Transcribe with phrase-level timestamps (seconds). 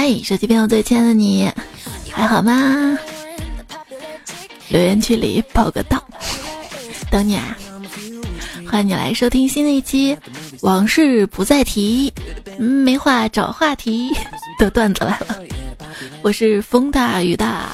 [0.00, 1.50] 嗨，手机边我最亲爱的你，
[2.12, 2.96] 还好吗？
[4.68, 6.00] 留言区里报个到，
[7.10, 7.58] 等你啊！
[8.70, 10.14] 欢迎你来收听新的一期
[10.60, 12.12] 《往事不再提》，
[12.62, 14.14] 没话找话题
[14.56, 15.40] 的段子来了。
[16.22, 17.64] 我是风大雨大，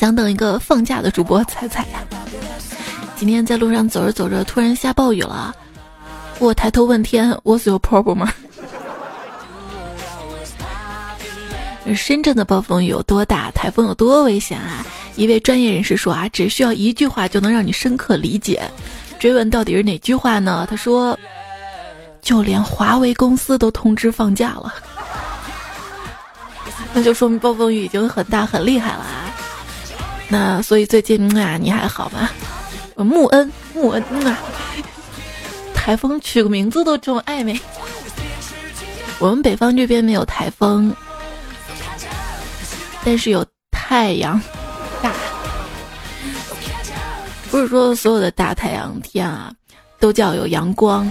[0.00, 2.02] 想等一个放假的主播彩彩呀。
[3.16, 5.54] 今天在路上走着走着，突然下暴雨了。
[6.38, 8.26] 我抬头问天：“What's your problem？”
[11.92, 13.50] 深圳的暴风雨有多大？
[13.50, 14.86] 台风有多危险啊？
[15.16, 18.62] 一位专业人士说啊，只需要一句话就能让你深刻理解。
[19.18, 20.66] 追问到底是哪句话呢？
[20.70, 21.18] 他说，
[22.22, 24.74] 就连华为公司都通知放假了，
[26.94, 29.34] 那就说明暴风雨已经很大很厉害了啊。
[30.28, 32.30] 那所以最近啊，你还好吗？
[32.96, 34.38] 穆恩，穆恩啊，
[35.74, 37.60] 台风取个名字都这么暧昧。
[39.18, 40.94] 我们北方这边没有台风。
[43.04, 44.40] 但是有太阳
[45.02, 45.12] 大，
[47.50, 49.52] 不是说所有的大太阳天啊
[50.00, 51.10] 都叫有阳光。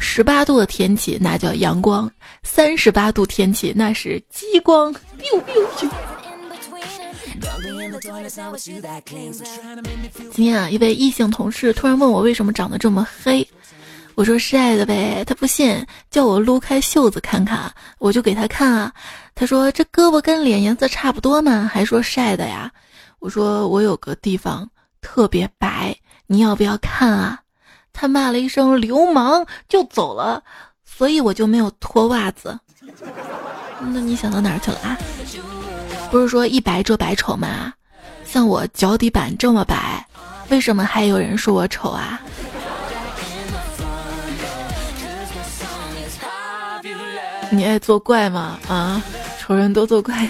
[0.00, 2.10] 十八度的天气那叫阳光，
[2.42, 4.94] 三十八度天气那是激光。
[10.32, 13.46] 今天啊，一位异性同事突然问我为什么长得这么黑。
[14.14, 18.92] 我说晒的呗，他不信，叫我撸开袖子看看，我就给他看啊。
[19.38, 22.68] 他说这胳膊跟脸颜色差不多嘛，还说晒的呀。
[23.20, 24.68] 我说我有个地方
[25.00, 27.38] 特别白，你要不要看啊？
[27.92, 30.42] 他骂了一声流氓就走了，
[30.84, 32.58] 所以我就没有脱袜子。
[33.80, 34.98] 那你想到哪儿去了啊？
[36.10, 37.72] 不是说一白遮百丑吗？
[38.24, 40.04] 像我脚底板这么白，
[40.48, 42.20] 为什么还有人说我丑啊？
[47.50, 48.58] 你爱作怪吗？
[48.68, 49.00] 啊，
[49.48, 50.28] 丑人多作怪。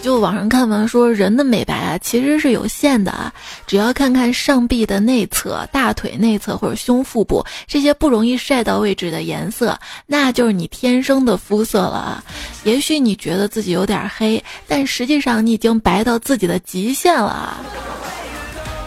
[0.00, 3.30] 就网上看完说，人的美白啊其实是有限的啊，
[3.66, 12.24] 只要看看上臂的内侧、大腿内侧或者胸腹部这些不容易晒到位置的颜色，那就是你天生的肤色了啊。
[12.64, 17.58] 也许你觉得自己有点黑，但实际上你已经白到自己的极限了。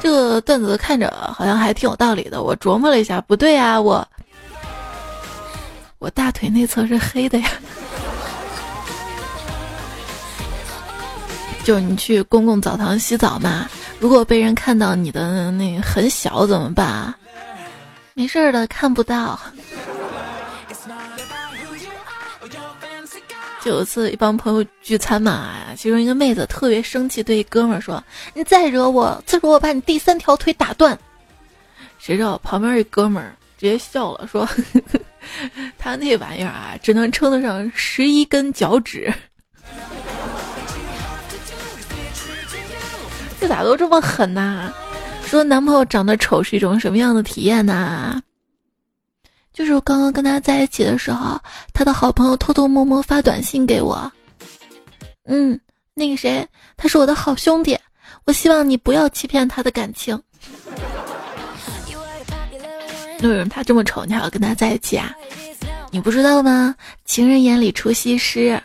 [0.02, 4.08] 这个段子看着好像还挺有道理的，我琢磨了一下，不对啊，我。
[6.00, 7.48] 我大腿内侧是黑的呀，
[11.64, 17.16] 就是你去公共澡堂洗澡嘛，如果被人看到你的那很小怎么办啊？
[18.14, 19.40] 没事儿的，看不到。
[23.64, 30.98] 就有一次一帮朋友聚餐嘛，其中一个妹子特别生气，对哥们儿说：“你再惹我，再说我把你第三条腿打断。”
[32.00, 34.48] 谁知道旁边一哥们儿直接笑了，说。
[35.78, 39.14] 他那玩意儿啊，只能称得上十一根脚趾。
[43.42, 44.72] 这咋都这么狠呐？
[45.26, 48.22] 说男朋友长得丑是一种什么样的体验呢？
[49.52, 51.42] 就是我刚刚跟他在一起的时候，
[51.74, 54.12] 他的好朋友偷偷摸摸发短信给我。
[55.26, 55.60] 嗯，
[55.96, 56.48] 那个谁，
[56.78, 57.76] 他是我的好兄弟，
[58.26, 60.22] 我希望你不要欺骗他的感情。
[63.24, 65.12] 为什么他这么丑，你还要跟他在一起啊？
[65.90, 66.76] 你不知道吗？
[67.06, 68.62] 情人眼里出西施，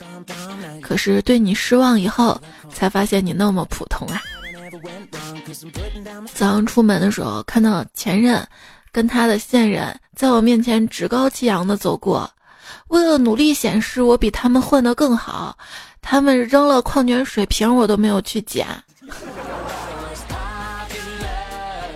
[0.83, 2.39] 可是对你失望以后，
[2.75, 4.21] 才发现你那么普通啊！
[6.35, 8.47] 早上出门的时候，看到前任
[8.93, 12.31] 跟他的现任在我面前趾高气扬的走过，
[12.89, 15.57] 为了努力显示我比他们混得更好，
[16.01, 18.67] 他们扔了矿泉水瓶，我都没有去捡。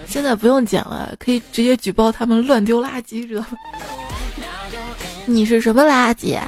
[0.06, 3.44] 现在不用捡了，可以直接举报他们乱丢垃圾，知道？
[5.26, 6.38] 你是什么垃圾？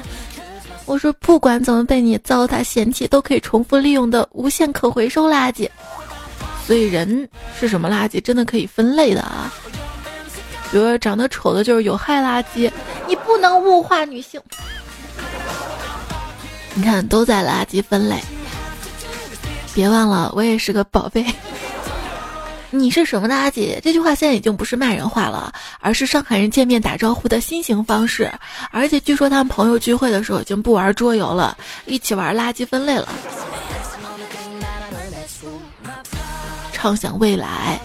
[0.85, 5.69] 我说不管怎么被你糟蹋嫌弃，都可以重复利用的无限可回收垃圾。
[6.67, 7.29] 所以人
[7.59, 9.53] 是什么垃圾，真的可以分类的啊。
[10.71, 12.71] 比如说长得丑的就是有害垃圾，
[13.07, 14.41] 你不能物化女性。
[16.75, 18.19] 你看都在垃圾分类，
[19.75, 21.27] 别忘了我也是个宝贝。
[22.71, 23.79] 你是什么垃圾？
[23.83, 28.33] 这句话现在已经不是骂人话了，而是上海人见面打招呼的新型方式。
[28.71, 31.55] 而且据说他们朋友聚会的时候已经不玩桌游了，
[31.85, 33.07] 一起玩垃圾分类了。
[36.83, 37.81] 畅想未来，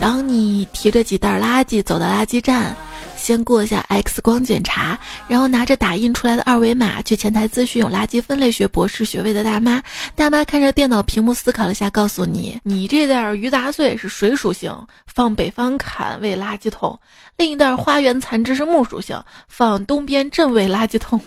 [0.00, 2.74] 当你提着几袋垃圾走到垃圾站。
[3.16, 9.80] 先过一下 X 光检查，然后拿着打印出来的二维码去前台咨询有垃圾分类学博士学位的大妈。
[10.16, 14.76] 大妈看着电脑屏幕思考了下，告诉你：你这袋鱼杂碎是水属性，
[15.06, 16.98] 放北方坎为垃圾桶；
[17.36, 21.20] 另一袋花园残枝是木属性，放东边镇为垃圾桶。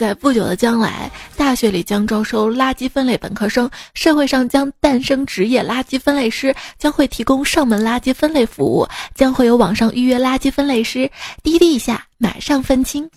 [0.00, 11.10] 在不久的将来，大学里将招收垃圾分类本科生，社会上将诞生职业垃圾分类师，将会提供上门垃圾分类服务，将会有网上预约垃圾分类师，
[11.42, 13.10] 滴滴一下马上分清。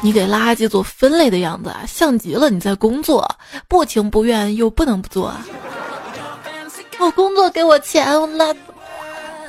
[0.00, 3.36] 你给垃圾做分类的样子啊，像极了你在工作，
[3.68, 5.30] 不情不愿又不能不做。
[6.98, 8.46] 我工作给我钱，我拉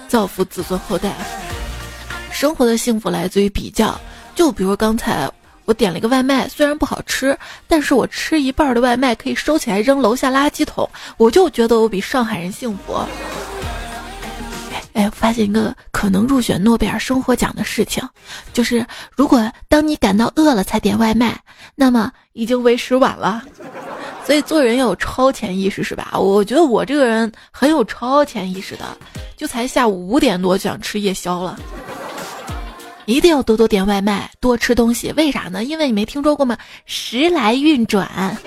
[0.09, 1.15] 造福子孙后代。
[2.33, 3.97] 生活的幸福来自于比较，
[4.35, 5.29] 就比如刚才
[5.65, 7.37] 我点了一个外卖，虽然不好吃，
[7.67, 12.99] 但是我吃一半的外卖可以收起来扔楼下垃圾桶，我就觉得我比上海人幸福。
[14.93, 18.07] 哎，我发现一个可能入选诺贝尔生活奖的事情，
[18.51, 18.85] 就是
[19.15, 21.39] 如果当你感到饿了才点外卖，
[21.75, 23.43] 那么已经为时晚了。
[24.25, 26.11] 所以做人要有超前意识，是吧？
[26.17, 28.85] 我觉得我这个人很有超前意识的，
[29.35, 31.59] 就才下午五点多就想吃夜宵了。
[33.05, 35.11] 一定要多多点外卖，多吃东西。
[35.13, 35.63] 为啥呢？
[35.63, 36.57] 因为你没听说过吗？
[36.85, 38.37] 时来运转。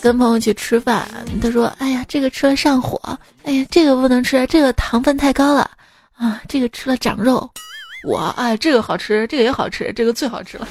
[0.00, 1.06] 跟朋友去吃饭，
[1.40, 3.00] 他说：“哎呀，这个吃了上火，
[3.44, 5.70] 哎呀，这个不能吃，这个糖分太高了
[6.16, 7.48] 啊，这个吃了长肉。”
[8.04, 10.66] 我哎，这个好吃，这个也好吃，这个最好吃了。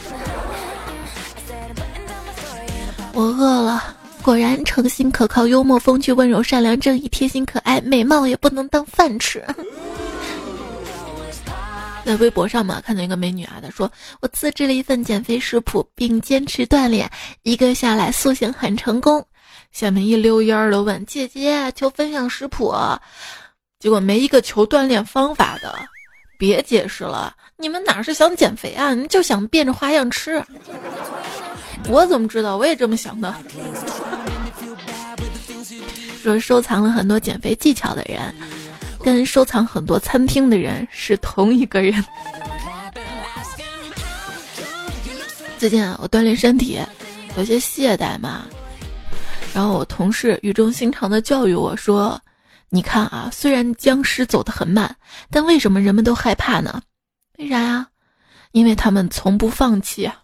[3.13, 3.81] 我饿了，
[4.21, 9.41] 果然诚信可靠、幽默风趣、温柔善良、正义、贴心可爱、美貌也不能当饭吃。
[12.03, 17.09] 在微博上嘛，看到一个美女啊，她说我自制了一份减肥食谱，并坚持锻炼，
[17.43, 19.25] 一个月下来塑形很成功。
[19.71, 22.73] 下面一溜烟儿的问姐姐求分享食谱，
[23.79, 25.73] 结果没一个求锻炼方法的。
[26.37, 28.93] 别解释了，你们哪是想减肥啊？
[28.95, 30.43] 你就想变着花样吃。
[31.87, 32.57] 我怎么知道？
[32.57, 33.33] 我也这么想的。
[36.21, 38.35] 说收藏了很多减肥技巧的人。
[39.03, 42.03] 跟收藏很多餐厅的人是同一个人。
[45.57, 46.79] 最近啊，我锻炼身体，
[47.37, 48.45] 有些懈怠嘛。
[49.53, 52.19] 然后我同事语重心长的教育我说
[52.69, 54.95] ：“你看啊，虽然僵尸走得很慢，
[55.29, 56.81] 但为什么人们都害怕呢？
[57.37, 57.87] 为啥呀？
[58.53, 60.15] 因为他们从不放弃啊。”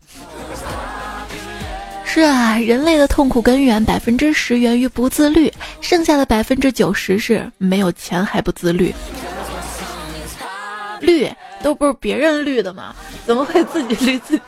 [2.10, 8.96] 是啊，人类的痛苦根源百分之十源于不自律，剩下的百分之九十是没有钱还不自律。
[11.02, 11.30] 绿
[11.62, 12.96] 都不是别人绿的吗？
[13.26, 14.42] 怎么会自己绿自己？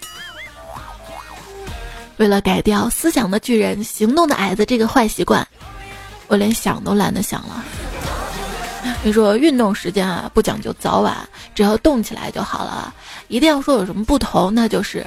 [2.18, 5.46] 为了改掉思想的巨人，行动的矮子这个坏习惯，
[6.28, 7.64] 我连想都懒得想了。
[9.04, 11.16] 你说运动时间啊，不讲究早晚，
[11.54, 12.92] 只要动起来就好了。
[13.28, 15.06] 一定要说有什么不同，那就是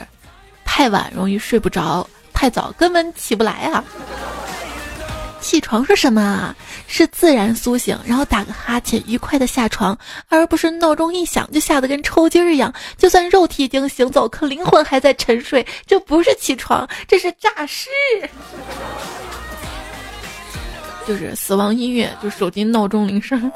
[0.65, 2.07] 太晚容易睡不着。
[2.43, 3.85] 太早根本起不来啊！
[5.41, 6.53] 起床是什么啊？
[6.89, 9.97] 是自然苏醒，然后打个哈欠，愉快的下床，
[10.29, 12.75] 而不是闹钟一响就吓得跟抽筋儿一样。
[12.99, 17.89] 就算肉体已经行走，可灵魂还在沉睡，这不是起床，这是诈尸。
[21.06, 23.53] 就是死亡音乐，就手机闹钟铃声。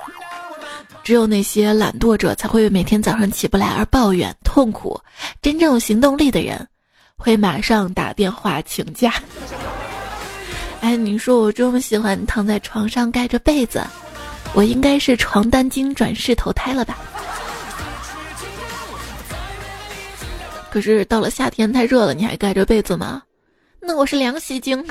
[1.02, 4.96] 只有那些懒惰者才会每天早上起不来而抱怨痛苦，
[5.42, 6.68] 真正有行动力的人。
[7.16, 9.14] 会马上打电话请假。
[10.80, 13.82] 哎，你说我这么喜欢躺在床上盖着被子，
[14.54, 16.98] 我应该是床单精转世投胎了吧？
[20.70, 23.22] 可是到了夏天太热了，你还盖着被子吗？
[23.80, 24.84] 那我是凉席精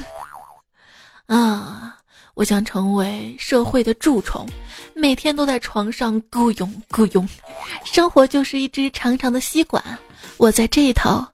[1.27, 1.97] 啊！
[2.33, 4.45] 我想成为社会的蛀虫，
[4.93, 7.25] 每天都在床上咕涌咕涌。
[7.85, 9.81] 生活就是一只长长的吸管，
[10.37, 11.25] 我在这一头。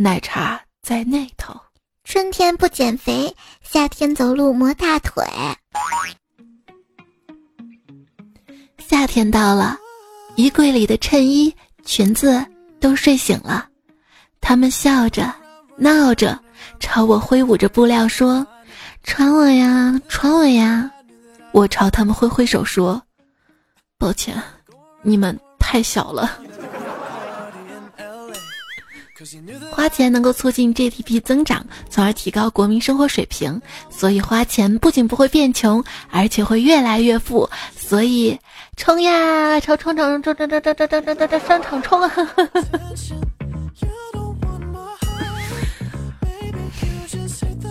[0.00, 1.60] 奶茶在那头。
[2.04, 5.24] 春天不减肥，夏天走路磨大腿。
[8.78, 9.76] 夏天到了，
[10.36, 11.52] 衣柜里的衬衣、
[11.84, 12.46] 裙子
[12.78, 13.68] 都睡醒了，
[14.40, 15.34] 他们笑着、
[15.76, 16.38] 闹着，
[16.78, 18.46] 朝我挥舞着布料说
[19.02, 20.88] ：“穿我呀，穿我呀！”
[21.50, 23.02] 我朝他们挥挥手说
[23.98, 24.40] ：“抱歉，
[25.02, 26.38] 你们太小了。”
[29.72, 33.60] 花钱能够促进 GDP 增长，从而提高国民生活水平。
[33.90, 37.48] 所以花钱不仅不会变穷，而且会越来越富。
[37.76, 38.38] 所以
[38.76, 42.10] 冲呀，朝商场冲冲冲冲冲冲冲冲商场冲啊！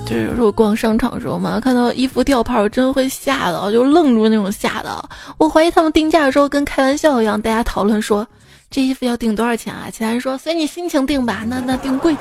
[0.05, 5.09] 就是有时候逛商场的时候嘛，看到衣服吊牌，我真的会吓到，就愣住那种吓到。
[5.37, 8.27] 我怀疑他们定价的时候跟开玩笑一样，大家讨论说。
[8.69, 9.89] 这衣服要定多少钱啊？
[9.91, 12.15] 其他人说随你心情定吧，那那定贵。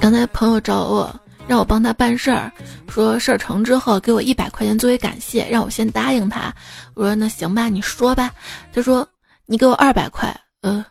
[0.00, 1.14] 刚才朋友找我
[1.46, 2.50] 让我帮他办事儿，
[2.88, 6.52] 说事儿成之后给我一百块钱作为感谢，让我先答应他。
[6.94, 8.32] 我说那行吧，你说吧。
[8.72, 9.06] 他说
[9.46, 10.84] 你给我二百块，呃，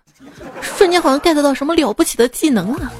[0.61, 2.91] 瞬间好像 get 到什么了不起的技能了。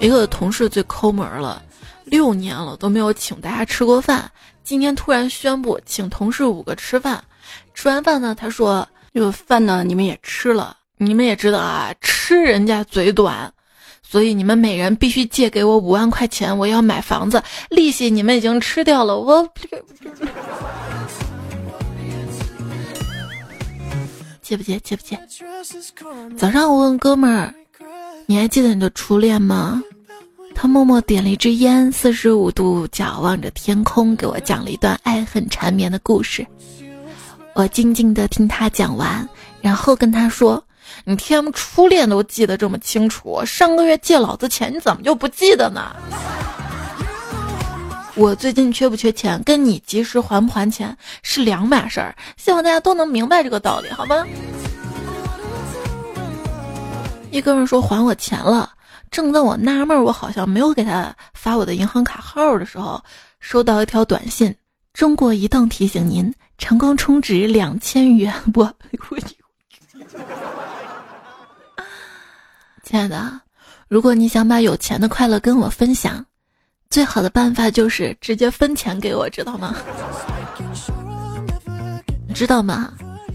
[0.00, 1.60] 一个同事最抠门了，
[2.04, 4.30] 六年了都没有请大家吃过饭，
[4.68, 7.24] 今天突然宣布请同事五个吃饭。
[7.72, 13.50] 吃完饭呢，他说这个饭呢你们也吃了，你们也知道啊，吃人家嘴短。
[14.02, 19.18] 所以你们每人必须借给我五万块钱，我要买房子，利息你们已经吃掉了。
[19.18, 19.48] 我
[24.42, 24.78] 借不借？
[24.80, 25.18] 借不借？
[26.36, 27.54] 早上我问哥们儿，
[28.26, 29.82] 你还记得你的初恋吗？
[30.54, 36.46] 他默默点了一支烟，四十五度角望着天空，给我讲了一段爱恨缠绵的故事。
[37.54, 39.28] 我静静的听他讲完，
[39.60, 40.62] 然后跟他说。
[41.04, 45.94] 你天初恋都记得这么清楚，上个月借老子钱，你怎么就不记得呢？
[48.14, 54.24] 我最近缺不缺钱，跟你及时还不还钱是两码事儿，希望大家都能明白这个道理，好吗？
[57.30, 58.70] 一哥们说还我钱了，
[59.10, 63.02] 正在我纳闷我好像没有给他发我的银行卡号的时候，
[63.40, 64.54] 收到一条短信：
[64.92, 68.32] 中国移动提醒您，成功充值两千元。
[68.54, 68.72] 我。
[72.82, 73.40] 亲爱的，
[73.88, 76.24] 如果你想把有钱的快乐跟我分享，
[76.88, 79.76] 最好的办法就是直接分钱给我，知道吗？
[82.34, 82.92] 知道吗？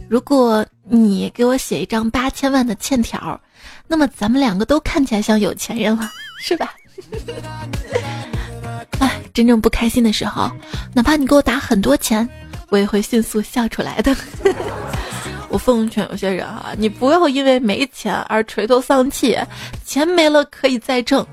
[0.09, 3.39] 如果你给我写一张八千万的欠条，
[3.87, 6.09] 那么咱们两个都看起来像有钱人了，
[6.41, 6.73] 是吧？
[8.99, 10.49] 哎，真正不开心的时候，
[10.93, 12.27] 哪怕你给我打很多钱，
[12.69, 14.15] 我也会迅速笑出来的。
[15.49, 19.37] 我奉劝有些人啊，你不要因为没钱而垂头丧气，
[19.85, 21.25] 钱没了可以再挣，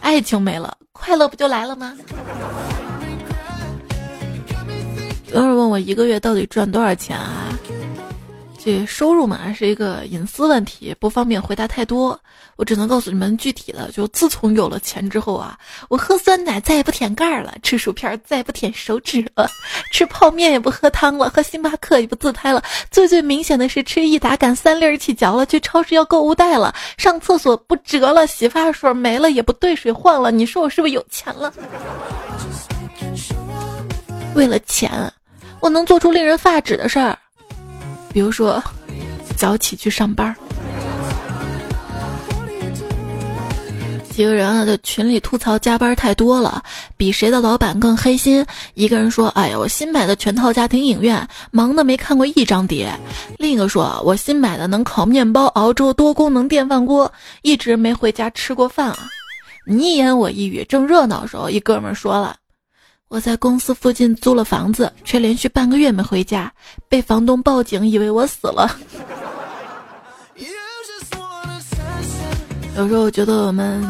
[0.00, 1.94] 爱情没了，快乐不就来了吗？
[5.32, 7.56] 有人问我一个月到底赚多少钱啊？
[8.62, 12.20] 这收入嘛是一个隐私问题，不方便回答太多。
[12.56, 19.48] 我只能告诉你们具体的，就自从有了钱之后啊，我喝酸奶再也不舔盖了，吃薯片再也不舔手指了，
[19.94, 22.62] 吃泡面也不喝汤了，喝星巴克也不自拍了。
[22.90, 30.30] 最最明显的是吃益达杆三粒一起嚼了，去超市要购物袋了，上厕所不折了，洗发水没了也不兑水换了。
[30.30, 31.50] 你说我是不是有钱了？
[34.34, 35.10] 为了钱，
[35.60, 37.18] 我能做出令人发指的事儿。
[38.12, 38.62] 比如说，
[39.36, 40.34] 早起去上班。
[44.10, 46.62] 几个人啊，在群里吐槽加班太多了，
[46.96, 48.44] 比谁的老板更黑心。
[48.74, 52.92] 一个人说：“哎呀，我新买的全套家庭影院，忙的没看过一张碟。”
[53.38, 59.08] 另一个说：“我新买的能烤面包、熬粥多功能电饭锅，一直没回家吃过饭啊。”
[59.64, 62.36] 你一言我一语，正热闹的时候，一哥们说了。
[63.10, 66.50] 我在公司附近租了房子，却连续半个月没回家，
[66.88, 68.70] 被房东报警，以为我死了。
[72.76, 73.84] 有时候我觉得我们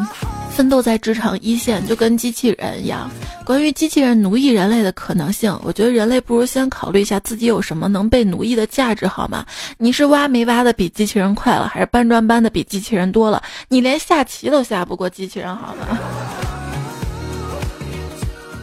[0.50, 3.10] 奋斗在职场一线，就跟机器人一样。
[3.44, 9.44] 关于机器人奴役人类的可能性，我觉得人类不如先考虑一下自己有什么能被奴役的价值，好吗？
[9.76, 13.42] 你是挖煤挖的比机器人快了，还是搬砖搬的比机器人多了？
[13.68, 15.98] 你连下棋都下不过机器人，好吗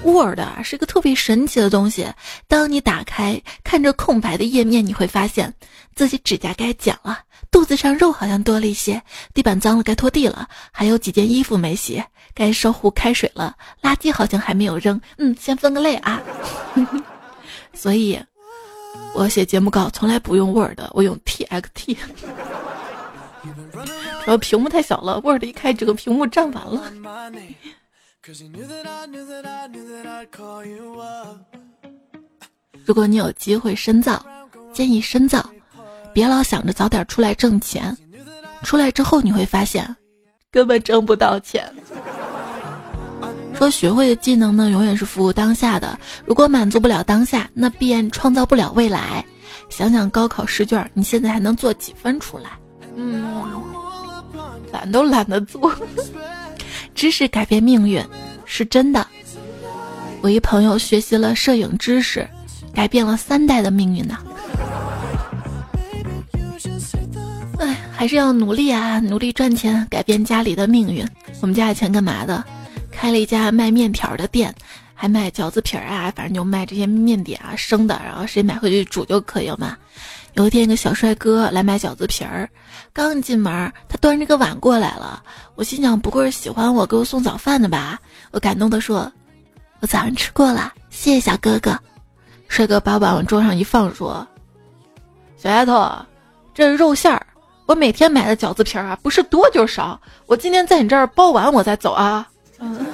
[0.08, 2.08] ？Word 啊，是个特别神奇的东西。
[2.48, 5.54] 当你打开看着空白的页面，你会发现
[5.96, 7.20] 自己指甲该剪了，
[7.52, 9.02] 肚子上肉好像多了一些，
[9.34, 12.02] 地板脏了该拖地了，还有几件衣服没洗，
[12.34, 15.00] 该烧壶开水了，垃圾好像还没有扔。
[15.18, 16.22] 嗯，先分个类啊。
[17.76, 18.18] 所以，
[19.14, 21.98] 我写节目稿从来不用 Word，我用 TXT。
[24.24, 26.92] 主要屏幕太小了，Word 一开整个屏幕占完了。
[32.86, 34.26] 如果你有机会深造，
[34.74, 35.50] 建议深造，
[36.14, 37.96] 别老想着早点出来挣钱。
[38.64, 39.96] 出来之后你会发现，
[40.52, 41.74] 根本挣不到钱。
[43.54, 45.98] 说学会的技能呢，永远是服务当下的。
[46.26, 49.24] 如果满足不了当下，那便创造不了未来。
[49.70, 52.52] 想想高考试卷，你现在还能做几分出来？
[52.96, 53.24] 嗯，
[54.72, 55.74] 懒都懒得做。
[56.98, 58.04] 知识改变命运
[58.44, 59.06] 是真的。
[60.20, 62.28] 我一朋友学习了摄影知识，
[62.74, 64.18] 改变了三代的命运呢。
[67.60, 71.08] 哎，还是要努力啊，努力赚钱，改变家里的命运。
[71.40, 72.44] 我们家以前干嘛的？
[72.92, 74.52] 开了一家卖面条的店，
[74.96, 79.78] 还卖饺子皮儿啊，反正就卖这些面点啊，生的，然后谁买回去煮就可以了嘛。
[80.38, 82.48] 有一天，一个小帅哥来买饺子皮儿，
[82.94, 85.24] 刚进门，他端着个碗过来了。
[85.56, 88.00] 我心想，不会是喜欢我给我送早饭的吧？
[88.30, 89.12] 我感动的说
[89.82, 91.76] ：“我早上吃过了，谢谢小哥哥。”
[92.50, 94.26] 帅哥把碗往桌上一放，说
[95.38, 95.92] ：“小丫头，
[96.54, 97.26] 这是肉馅儿。
[97.66, 100.00] 我每天买的饺子皮儿啊，不是多就是少。
[100.28, 102.30] 我今天在你这儿包完，我再走啊。”
[102.60, 102.86] 嗯。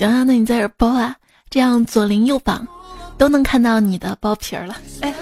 [0.00, 1.14] 行啊，那你在这包啊，
[1.50, 2.66] 这样左邻右坊
[3.18, 4.74] 都能看到你的包皮儿了。
[5.02, 5.12] 哎，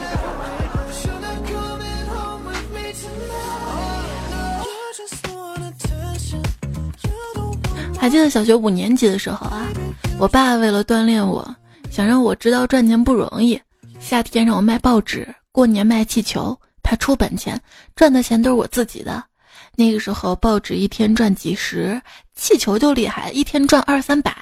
[7.99, 9.67] 还记得小学五年级的时候啊，
[10.17, 11.57] 我爸为了锻炼我，
[11.91, 13.61] 想让我知道赚钱不容易，
[13.99, 17.61] 夏天让我卖报纸，过年卖气球，他出本钱，
[17.97, 19.25] 赚的钱都是我自己的。
[19.75, 22.01] 那个时候报纸一天赚几十，
[22.37, 24.33] 气球就厉害，一天赚二三百。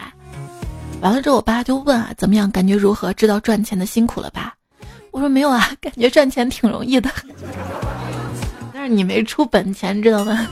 [1.01, 2.51] 完了之后，我爸就问啊，怎么样？
[2.51, 3.13] 感觉如何？
[3.13, 4.55] 知道赚钱的辛苦了吧？
[5.13, 7.11] 我说没有啊， 感觉赚钱挺容易的。
[8.73, 10.47] 但是你没出本钱，知道吗？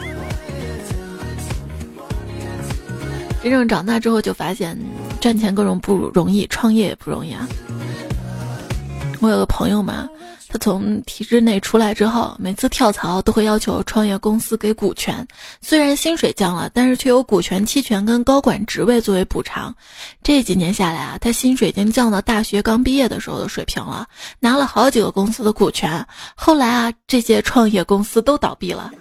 [3.43, 4.79] 真正长大之后，就发现
[5.21, 7.49] 赚钱各种不容易，创业也不容易啊。
[9.21, 10.09] 我有个朋友嘛。
[10.55, 15.27] 他从体制内出来之后，每次跳槽都会要求创业公司给股权，
[15.61, 19.75] 虽然薪水降了，但是却有股权期权跟高管职位作为补偿。
[20.23, 24.07] 这几年下来啊，他薪水已经降到大学刚毕业的时候的水平了，
[24.39, 26.07] 拿了好几个公司的股权。
[26.37, 28.93] 后来啊，这些创业公司都倒闭了。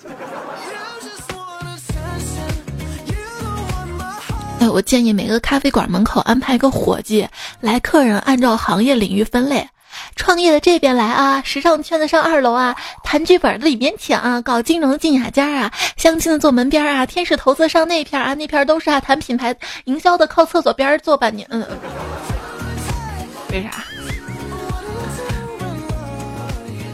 [4.60, 7.27] 哎，我建议每个咖啡馆门口安排一个伙计，
[7.62, 9.69] 来客人按照行业领域分类。
[10.15, 19.55] 创业的这边来啊，时尚圈的上二楼啊，谈剧本的里边请啊，搞金融的进雅间啊，相亲的坐门边啊，天使投资上那片啊，那片都是啊，谈品牌
[19.86, 21.48] 营销的靠厕所边坐半年。
[21.51, 21.65] 嗯，
[23.51, 23.84] 为啥？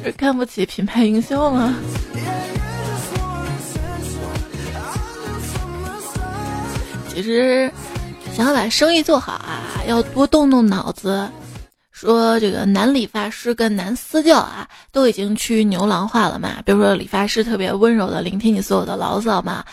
[0.04, 1.76] 是看不起品牌营销吗？
[7.14, 7.70] 其实，
[8.34, 11.30] 想要把生意做好啊，要多动动脑子。
[12.00, 16.62] 说这个男理发师跟男私教啊，都已经趋于牛郎化了嘛。
[16.66, 19.66] 比如说理发师特别温柔的聆听你所有的牢骚嘛，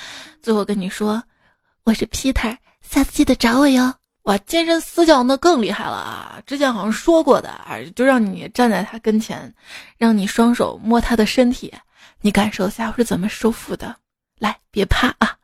[0.42, 1.22] 最后跟你说
[1.84, 3.94] 我是 Peter，下次记得找我哟。
[4.24, 6.42] 哇，健身私教那更厉害了啊！
[6.44, 9.54] 之前好像说过的啊，就让你站在他跟前，
[9.96, 11.72] 让你双手摸他的身体，
[12.22, 13.94] 你感受一下我是怎么收腹的。
[14.40, 15.36] 来，别怕啊。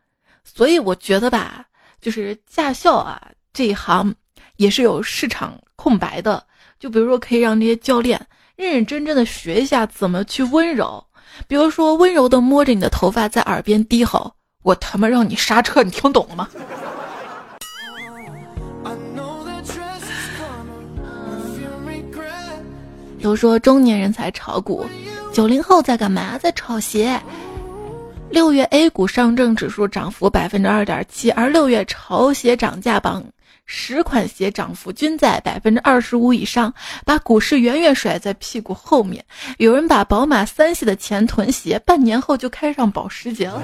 [0.42, 1.64] 所以我觉得吧，
[2.00, 4.12] 就是驾校啊这一行
[4.56, 6.44] 也是有市场空白的。
[6.82, 8.20] 就比如说，可以让这些教练
[8.56, 11.00] 认认真真的学一下怎么去温柔，
[11.46, 16.48] 比如说温柔的摸着你的头发，在耳边低吼：“我他妈让你刹车，你听懂了吗？”
[23.22, 24.84] 都说中年人才炒股，
[25.32, 26.36] 九零后在干嘛？
[26.36, 27.16] 在炒鞋。
[28.28, 33.22] 六月 A 股上证指数涨幅百分之二点七，而六月潮鞋涨价榜。
[33.64, 36.72] 十款鞋涨幅均在百分之二十五以上，
[37.04, 39.24] 把股市远远甩在屁股后面。
[39.58, 43.62] 有人把宝马三系的钱囤鞋，半年后就开上保时捷了。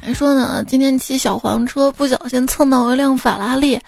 [0.00, 3.78] 还说呢，今天骑小黄车不小心蹭到一辆法拉利。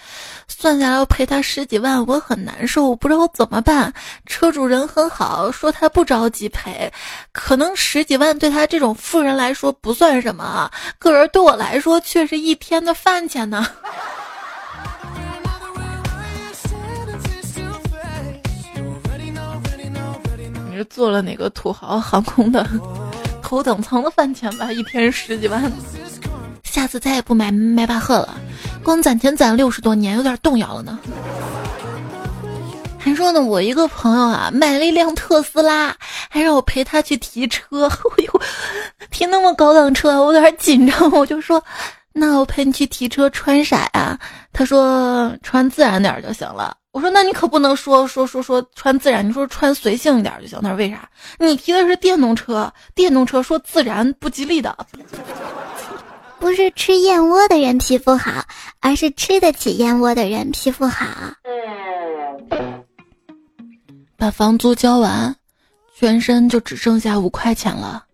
[0.53, 3.91] 算下来要赔他十几万，我很难受，我不知道怎么办。
[4.27, 6.93] 车主人很好，说他不着急赔，
[7.33, 13.67] 可能十几万对他这种富人来说不算什么，个人对我来说却是一天的饭钱呢。
[20.69, 22.69] 你是坐了哪个土豪航空的
[23.41, 24.71] 头等舱的饭钱吧？
[24.73, 25.73] 一天十几万。
[26.71, 28.37] 下次再也不买迈巴赫了，
[28.85, 30.99] 光攒钱攒六十多年，有点动摇了呢。
[32.97, 35.93] 还说呢，我一个朋友啊，买了一辆特斯拉，
[36.29, 37.89] 还让我陪他去提车。
[38.17, 38.41] 哎呦，
[39.11, 41.11] 提那么高档车，我有点紧张。
[41.11, 41.61] 我就说，
[42.13, 44.17] 那我陪你去提车，穿啥呀？
[44.53, 46.77] 他说穿自然点就行了。
[46.93, 50.61] 我说那你可不能说说说说穿自然，你说穿随性一点就行。
[50.63, 51.09] 他说为啥？
[51.39, 54.77] 你提的是电动车，电动车说自然不吉利的。
[56.41, 58.43] 不是吃燕窝的人皮肤好，
[58.81, 61.07] 而是吃得起燕窝的人皮肤好。
[64.17, 65.37] 把房租交完，
[65.95, 68.05] 全身就只剩下五块钱了。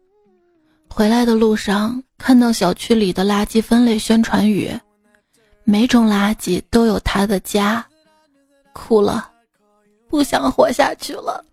[0.93, 4.71] 回来的路上，看到小区里的垃圾分类宣传语，
[5.63, 7.85] 每种垃圾都有它的家，
[8.73, 9.31] 哭了，
[10.09, 11.45] 不想活下去了。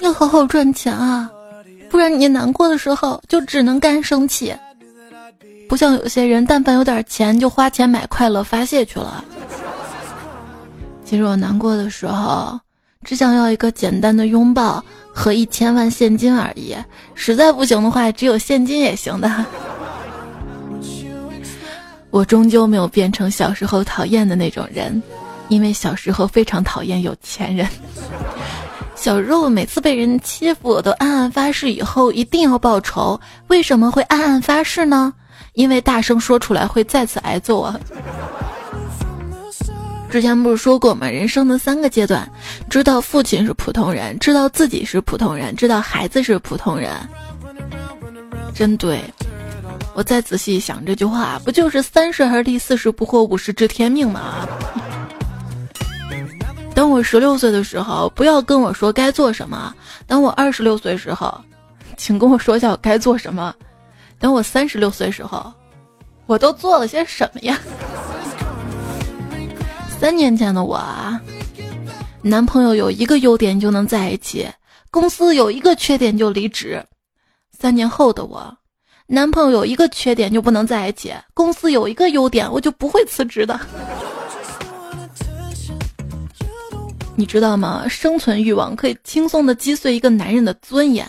[0.00, 1.30] 要好好赚钱啊！
[1.92, 4.54] 不然你难过的时候就只能干生气。
[5.68, 9.22] 不像有些人，但凡有点钱就花钱买快乐发泄去了。
[11.04, 12.58] 其实我难过的时候，
[13.04, 16.74] 只想要一个简单的拥抱和一千万现金而已。
[17.14, 19.44] 实在不行的话，只有现金也行的。
[22.08, 25.02] 我终究没有变成小时候讨厌的那种人，
[25.48, 27.68] 因为小时候非常讨厌有钱人。
[29.02, 33.20] 小肉每次被人欺负，我都暗暗发誓以后一定要报仇。
[33.48, 35.12] 为什么会暗暗发誓呢？
[35.54, 37.80] 因为大声说出来会再次挨揍啊！
[40.08, 41.08] 之前不是说过吗？
[41.08, 42.30] 人生的三个阶段：
[42.70, 46.92] 知道父亲是普通人，知道自己是普通人，知道孩子是普通人。
[48.54, 49.02] 真对。
[49.94, 54.46] 我再仔细想，这句话不就是三十而立，四十不惑，五十知天命吗？
[56.74, 59.72] 等我十六岁的时候，不要跟我说该做什么；
[60.06, 61.38] 等我二十六岁时候，
[61.96, 63.52] 请跟我说一下我该做什么；
[64.18, 65.52] 等我三十六岁时候，
[66.26, 67.58] 我都做了些什么呀？
[70.00, 71.20] 三年前的我啊，
[72.22, 74.48] 男朋友有一个优点就能在一起，
[74.90, 76.80] 公司有一个缺点就离职；
[77.56, 78.56] 三年后的我。
[79.06, 83.60] 男朋友有一个缺点就不能在一起，公司有一个优点我就不会辞职的。
[87.22, 87.86] 你知道吗？
[87.88, 91.06] 生存欲望可以轻松的击碎一个男人的尊严。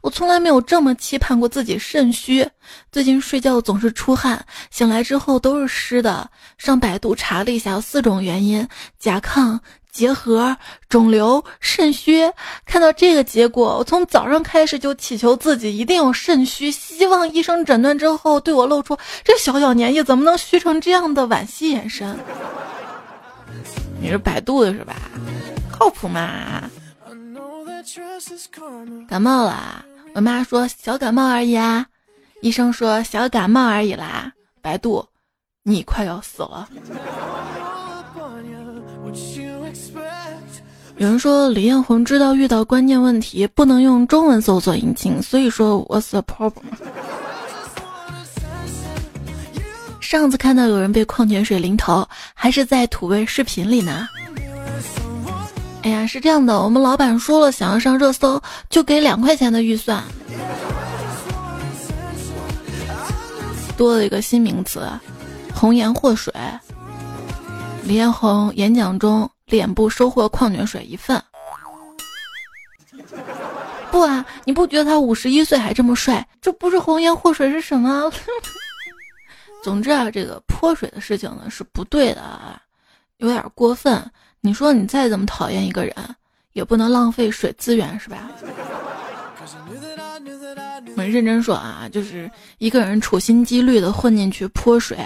[0.00, 2.48] 我从来没有这么期盼过自己肾虚。
[2.90, 6.30] 最近睡觉总是出汗，醒来之后都是湿的。
[6.56, 8.66] 上百度查了一下，有四种原因：
[8.98, 9.60] 甲亢。
[9.92, 10.56] 结核、
[10.88, 12.22] 肿瘤、肾虚，
[12.64, 22.18] 看到这个结果，我从早上开始就祈求自己一定有肾虚，希望医生诊断之后对我露出这小小年纪怎么能虚成这样的惋惜眼神。
[24.02, 24.94] 你是百度的是吧？
[25.80, 26.70] 靠谱吗？
[29.08, 29.82] 感冒了，
[30.14, 31.86] 我妈说小感冒而已啊，
[32.42, 34.30] 医生说小感冒而已啦。
[34.60, 35.06] 百度，
[35.62, 36.68] 你快要死了。
[40.98, 46.66] 有人说李彦宏知道遇到关键问题不能用中文搜索引擎，所以说 What's the problem？
[49.98, 54.06] 上次看到有人被矿泉水淋头，还是在土味视频里呢。
[55.82, 60.02] 哎呀，是这样的，我们老板说了，想要上热搜就给两块钱的预算，
[63.76, 64.86] 多了一个新名词，
[65.54, 66.32] 红颜祸水。
[67.84, 69.30] 李彦宏演讲中。
[69.50, 71.20] 脸部收获矿泉水一份。
[73.90, 76.24] 不啊，你不觉得他五十一岁还这么帅？
[76.40, 78.08] 这不是红颜祸水是什么？
[79.60, 82.62] 总之啊，这个泼水的事情呢是不对的啊，
[83.16, 84.00] 有点过分。
[84.40, 85.94] 你说你再怎么讨厌一个人，
[86.54, 88.30] 也不能浪费水资源是吧？
[90.86, 94.98] 我们认真说啊，就是一个人处心积虑的混进去泼水，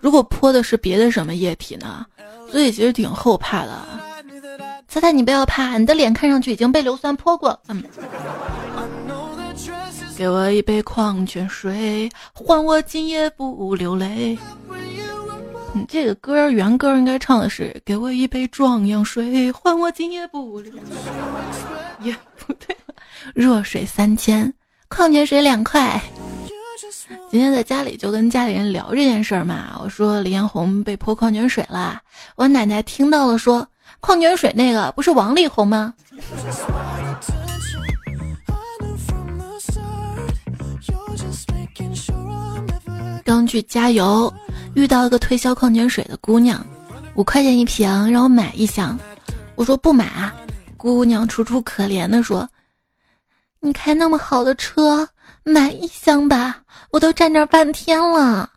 [0.00, 2.04] 如果泼的是别的什么液体呢？
[2.50, 3.80] 所以其实挺后怕的，
[4.88, 7.58] 猜猜你不要怕，你的脸看上去已经被硫酸泼过。
[7.68, 7.82] 嗯，
[10.16, 14.36] 给我一杯矿泉水，换我今夜不流泪。
[15.74, 20.72] 你这个歌原歌应该唱的是：给我一杯壮阳水，换我今夜不流。
[22.00, 22.76] 也不对，
[23.34, 24.52] 热水三千，
[24.88, 26.00] 矿泉水两块。
[27.30, 32.02] 今天在家里就跟家里人聊这件事儿嘛，我说李彦宏被泼矿泉水了，
[32.36, 33.66] 我奶奶听到了说，
[34.00, 35.94] 矿泉水那个不是王力宏吗？
[43.24, 44.32] 刚去加油，
[44.74, 46.64] 遇到一个推销矿泉水的姑娘，
[47.14, 48.98] 五块钱一瓶，让我买一箱，
[49.54, 50.32] 我说不买，
[50.76, 52.48] 姑娘楚楚可怜的说，
[53.60, 55.08] 你开那么好的车。
[55.44, 58.48] 买一箱吧，我都站这半天了。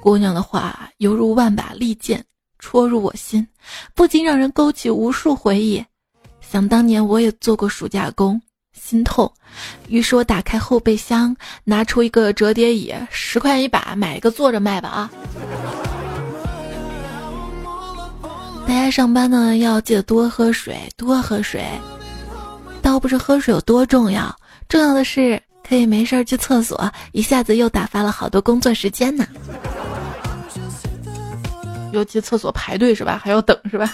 [0.00, 2.24] 姑娘的话犹如万把利剑
[2.58, 3.46] 戳入我心，
[3.94, 5.84] 不禁让人勾起无数回忆。
[6.40, 8.40] 想当年我也做过暑假工，
[8.80, 9.30] 心痛。
[9.88, 15.10] 于是我打开后备箱，拿出一个折叠椅，十块一把，买一个坐着卖吧啊！
[18.66, 21.62] 大家上班呢要记得多喝水，多喝水。
[22.80, 24.34] 倒不是喝水有多重要，
[24.68, 25.42] 重要的是。
[25.68, 29.26] 可以没事儿去厕所，一下子又打发了好多工作时间呢。
[31.92, 33.20] 尤其厕所排队是吧？
[33.22, 33.92] 还要等是吧？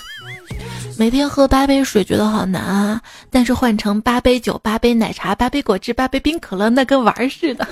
[0.96, 7.66] 每天喝八杯水觉得好难啊，但是换成八杯酒、八杯奶茶、八杯果汁、八杯冰可乐，那跟玩儿似的。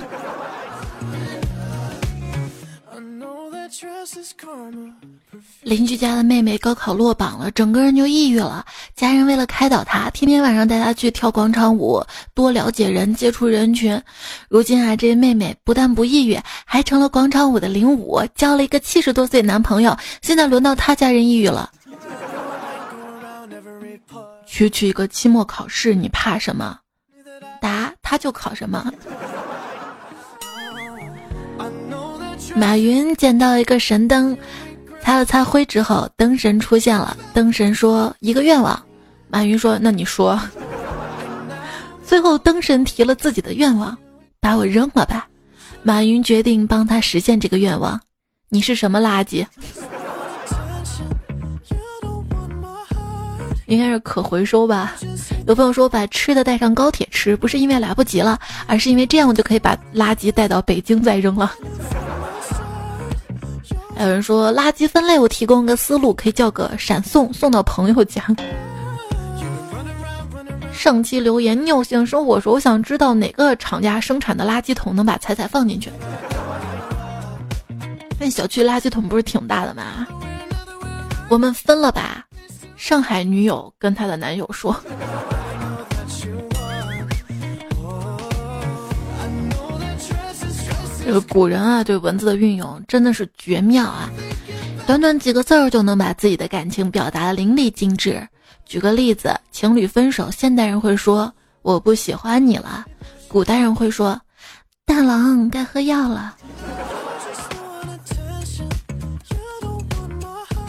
[5.61, 8.65] 邻居家的妹妹高考落榜了，整个人就抑郁了。
[8.93, 13.99] 家人为了开导她，天天晚上带她去跳广场舞，多了解人，接触人群。
[14.49, 19.97] 如今啊，这妹妹不但不抑郁，还成了广场舞的领舞，交了一个七十多岁男朋友。
[20.21, 21.71] 现在轮到她家人抑郁了。
[24.53, 26.77] 区区一个期末考试，你怕什么？
[27.59, 28.93] 答，他就考什么。
[32.55, 34.37] 马云捡到一个神灯，
[35.01, 37.17] 擦了擦灰之后，灯神出现了。
[37.33, 38.79] 灯神说：“一个愿望。”
[39.27, 40.39] 马云说：“那你说。
[42.05, 43.97] ”最后，灯神提了自己的愿望
[44.39, 45.27] ：“把我扔了吧。”
[45.81, 47.99] 马云决定帮他实现这个愿望。
[48.49, 49.47] 你是什么垃圾？
[53.65, 54.93] 应该是可回收吧。
[55.47, 61.51] 有朋友说把吃的带上高铁吃，不是因为来不及了，而是因为这样我就可以把垃圾带到北京再扔了。
[63.95, 68.23] 还有人说垃圾分类，我提供个思路，可以叫个闪送，送到朋友家。
[70.73, 75.89] 上期留言尿性说，我说我想知道哪个厂家生产的垃圾桶能把彩彩放进去。
[78.19, 80.05] 那小区垃圾桶不是挺大的吗？
[81.29, 82.25] 我们分了吧。
[82.83, 84.75] 上海女友跟她的男友说。
[91.05, 94.09] 这个古人啊，对文字的运用真的是绝妙啊！
[94.85, 98.21] 短短几个字儿就能把自己的感情表达的淋漓尽致。
[98.65, 102.85] 举个例子，情侣分手，现代人会说我不喜欢你了，
[103.29, 104.19] 古代人会说
[104.85, 106.35] 大郎该喝药了。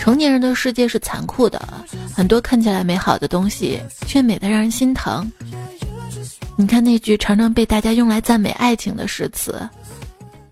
[0.05, 1.67] 成年人的世界是残酷的，
[2.15, 5.33] 很多看起来美好的东西却美得让人心疼。
[6.57, 9.67] 你看那句常常被大家用来赞美爱情的诗词。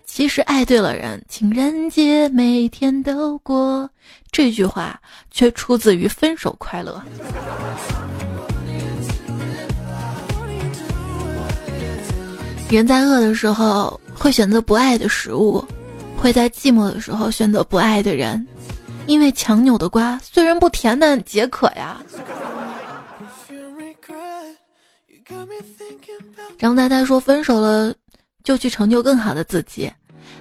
[0.07, 3.87] 其实爱对了人，情人节每天都过。
[4.31, 6.99] 这句话却出自于《分手快乐》。
[12.73, 15.63] 人在饿的时候会选择不爱的食物，
[16.17, 18.43] 会在寂寞的时候选择不爱的人，
[19.05, 22.01] 因为强扭的瓜虽然不甜，但解渴呀。
[26.57, 27.93] 张太太说：“分手了，
[28.43, 29.91] 就去成就更好的自己。”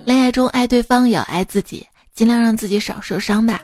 [0.05, 3.61] 恋爱中爱对方也要爱自己，尽量让自己少受伤吧。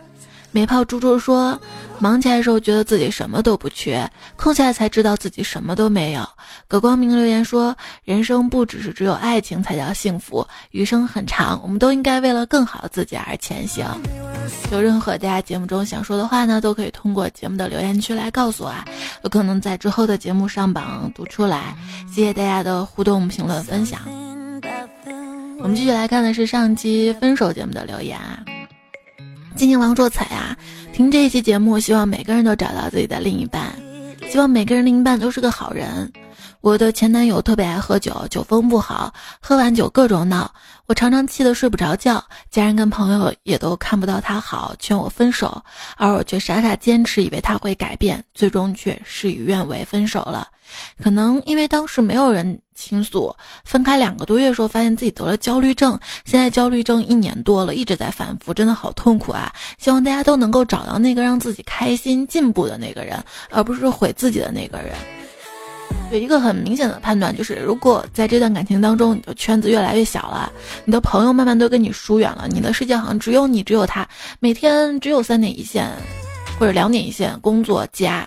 [0.58, 1.56] 美泡猪猪说
[2.00, 6.28] ：“忙起来的时候觉得自己什么都不缺，空下来才知道自己什么都没有。”
[6.66, 13.86] 葛光明留言说：“人生不只是只有爱情才叫幸福，余生很长，我们都应该为了更好的自己而前行。”
[14.72, 18.84] 有任何大家节目中想说的话呢，都可以通过节目的留言区来告诉我啊，
[19.22, 21.76] 有可能在之后的节目上榜读出来。
[22.12, 24.00] 谢谢大家的互动评论分享。
[25.60, 28.42] 我们继续来看的是上期分手节目的留言啊，
[29.58, 30.56] 今年王若彩啊，
[30.92, 33.74] 听这一期节目，希望每个人都找到自己的另一半，
[34.30, 36.12] 希望每个人另一半都是个好人。
[36.60, 40.48] 我的前男友特别爱喝酒，酒风不好，喝完酒各种闹，
[40.86, 45.60] 我常常气得睡不着觉，家人跟朋友也都看不到他好，劝我分手，
[45.96, 50.46] 而我却傻傻坚持，以为他会改变，最终却事与愿违，分手了。
[51.02, 59.52] 可能因为当时没有人倾诉，分开两个多月时候，发现自己得了焦虑症，现在焦虑症一年多了，一直在反复，真的好痛苦啊！
[59.78, 64.94] 希望大家都能够找到那个让自己开心、进步的那个人，而不是毁自己的那个人。
[66.10, 70.50] 有一个很明显的判断，就是如果在这段感情当中，你的圈子越来越小了，
[70.84, 75.90] 你的朋友慢慢都跟你疏远了，你的世界好像只有你，只有他，每天只有三点一线，
[76.58, 78.26] 或者两点一线，工作家，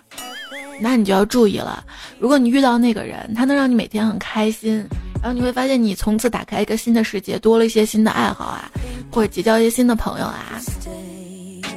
[0.82, 1.86] 那你就要注意了。
[2.20, 4.86] 如果你遇到那个人，他能让你每天很开心，
[5.22, 8.72] 然后你会发现你从此打开一个新的世界，多了一些新的爱好啊，
[9.12, 10.60] 或者结交一些新的朋友啊，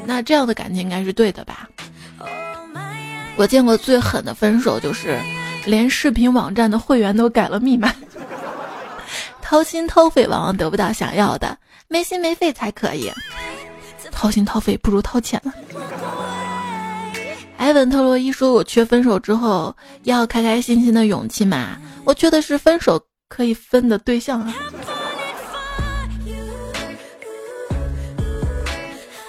[0.07, 1.69] 那这样的感情应该是对的吧？
[3.37, 5.19] 我见过最狠的分手就是。
[5.67, 7.90] 连视频网站的会员都改了密码，
[9.40, 11.57] 掏心掏肺往往得不到想要的，
[11.88, 13.11] 没心没肺才可以。
[14.12, 15.51] 掏心掏肺不如掏钱了。
[17.64, 24.55] 艾文特洛伊说：“我缺分手之后要开开心心的勇气嘛，我缺的是分手可以分的对象啊。”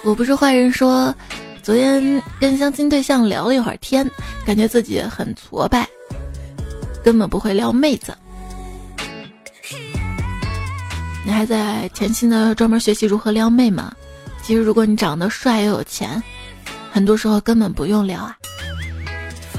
[0.04, 1.14] 我不是坏人说，
[1.62, 4.06] 昨天跟相亲对象聊了一会儿天，
[4.44, 5.88] 感觉自己很挫败。
[7.02, 8.14] 根本不会撩妹子，
[11.24, 13.90] 你还在潜心的专门学习如何撩妹吗？
[14.42, 16.22] 其实如果你长得帅又有钱，
[16.96, 18.34] 很多时候根本不用聊啊。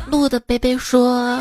[0.09, 1.39] 鹿的贝贝说，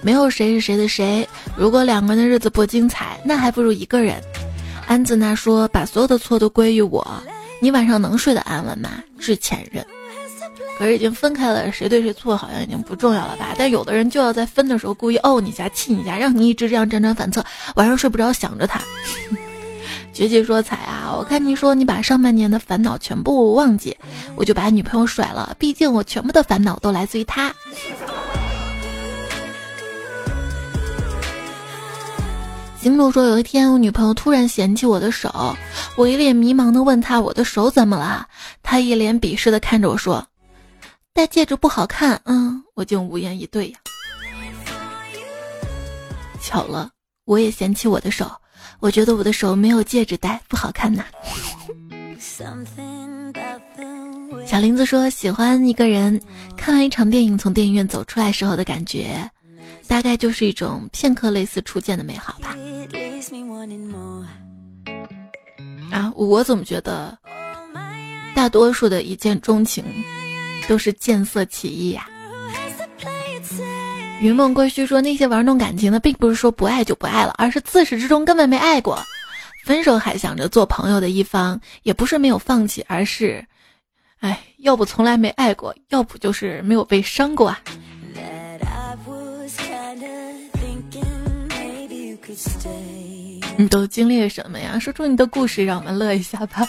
[0.00, 4.18] 没有谁是谁的谁，如果两个人的日子不精彩，那还不如一个人。
[4.86, 7.06] 安子娜说：“把所有的错都归于我，
[7.60, 9.84] 你晚上能睡得安稳吗？”致前任。
[10.78, 13.54] 可是已经分开了，谁对谁错好像已经不重要了吧？
[13.58, 18.80] 但有的人就要在分的时候故意怄你一下、气你一下，让你一直这样辗转反侧，晚上睡不着想着他。
[20.14, 23.96] 绝技说彩啊，我看你说你把上半年的烦恼全部忘记，
[24.36, 25.56] 我就把女朋友甩了。
[25.58, 27.52] 毕竟我全部的烦恼都来自于他。
[32.80, 35.56] 行路说有一天我女朋友突然嫌弃我的手，
[35.96, 38.28] 我一脸迷茫的问她我的手怎么了，
[38.62, 40.24] 她一脸鄙视的看着我说，
[41.12, 42.20] 戴戒指不好看。
[42.24, 43.78] 嗯，我竟无言以对呀。
[46.40, 46.90] 巧了，
[47.24, 48.30] 我也嫌弃我的手。
[48.80, 51.04] 我觉得我的手没有戒指戴不好看呐。
[54.46, 56.20] 小林子说喜欢一个人，
[56.56, 59.30] 看完一场电影从电影院走出来时候的感觉，
[59.86, 62.56] 大概就是一种片刻类似初见的美好吧。
[65.90, 67.16] 啊，我怎么觉得
[68.34, 69.84] 大多数的一见钟情
[70.68, 72.06] 都是见色起意呀？
[74.24, 78.98] 云梦归墟说：“那些玩弄感情的，并不是说不爱就不爱了，而是自始至终根本没爱过。
[79.66, 83.44] 分手还想着做朋友的一方，也不是没有放弃，而是，
[84.20, 87.60] 哎，要不从来没爱过，要不就是没有被伤过啊。”
[93.58, 94.78] 你都经历了什么呀？
[94.78, 96.66] 说出你的故事，让我们乐一下吧。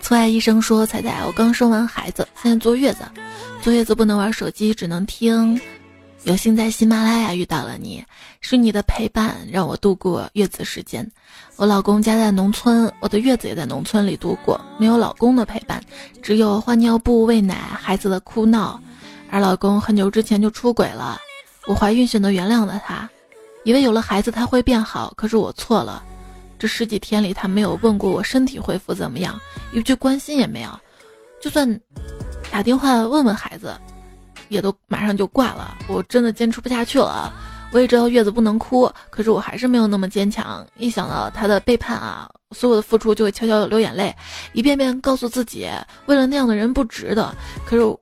[0.00, 3.00] 错爱医生说：“彩彩，我刚生完孩子，现在坐月子，
[3.62, 5.60] 坐月子不能玩手机，只能听。”
[6.24, 8.04] 有幸在喜马拉雅遇到了你，
[8.40, 11.08] 是你的陪伴让我度过月子时间。
[11.56, 15.82] 我老公家在农村，我的月子也在农村里度过，没有老公的陪伴，
[16.20, 18.80] 只有换尿布、喂奶、孩子的哭闹。
[19.30, 21.18] 而老公很久之前就出轨了，
[21.66, 23.08] 我怀孕选择原谅了他，
[23.64, 26.02] 以为有了孩子他会变好，可是我错了。
[26.58, 29.38] 这十几天里他没有问过我身体恢复怎么样，
[29.72, 30.70] 一句关心也没有，
[31.40, 31.80] 就算
[32.50, 33.74] 打电话问问孩子。
[34.48, 37.32] 也都马上就挂了，我真的坚持不下去了。
[37.70, 40.66] 我也知道月子不能哭，可是我还是没有那么坚强。
[40.78, 44.14] 一想到他的背叛啊，所有的付出就会悄悄流眼泪，
[44.54, 45.68] 一遍遍告诉自己，
[46.06, 47.34] 为了那样的人不值得。
[47.66, 47.96] 可是，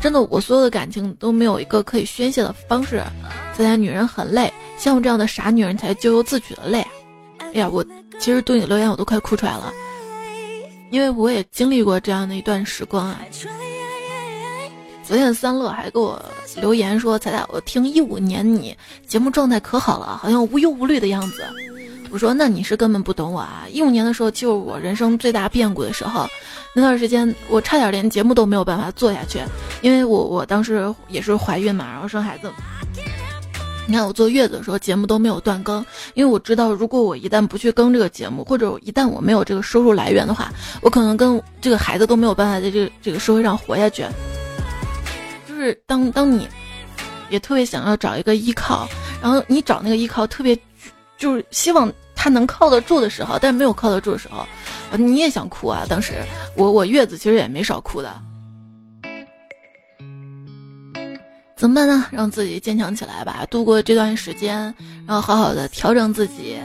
[0.00, 3.02] 真的，我所有的感情都没有一个可以宣泄的方式。
[3.54, 6.86] 咱家女人很累，像我这样的傻女人才咎由自取的累。
[7.40, 7.84] 哎呀，我
[8.20, 9.72] 其实读你留言我都快哭出来了，
[10.92, 13.20] 因为我也经历过这样的一段时光啊。
[15.06, 16.20] 昨天三乐还给我
[16.56, 21.44] 留言说：“彩彩，我听一五年你节目状态可好了，好像无忧无虑的样子。”
[22.10, 23.66] 我说：“那你是根本不懂我啊！
[23.70, 26.26] 一五年的时候就是我人生最大变故的时候，
[26.74, 29.38] 那段时间我差点连节目都没有办法做下去，
[29.80, 32.50] 因为我我当时也是怀孕嘛，然后生孩子。
[33.86, 44.04] 你看我坐月子的时候节目都没有断更，因为我知道如果我一旦不去更这个节目，或者一旦我没有这个收入来源的话，我可能跟这个孩子都没有办法在这个这个社会上活下去。”
[45.56, 46.46] 就是当当你
[47.30, 48.86] 也特别想要找一个依靠，
[49.22, 50.56] 然后你找那个依靠特别
[51.16, 54.46] 就是希望他能靠得住的时候，但没有靠得住的时候，
[54.98, 55.86] 你也想哭啊。
[55.88, 56.22] 当时
[56.56, 58.14] 我我月子其实也没少哭的，
[61.56, 62.04] 怎么办呢？
[62.10, 64.58] 让自己坚强起来吧，度过这段时间，
[65.06, 66.58] 然后好好的调整自己，